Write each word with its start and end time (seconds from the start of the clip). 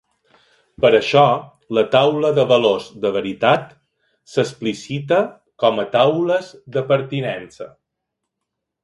Per 0.83 0.89
això, 0.99 1.25
la 1.77 1.83
taula 1.95 2.31
de 2.39 2.45
valors 2.51 2.87
de 3.03 3.11
veritat 3.17 3.67
s'explicita 4.37 5.21
com 5.65 5.83
a 5.85 5.87
taules 5.97 6.49
de 6.77 6.85
pertinença. 6.93 7.69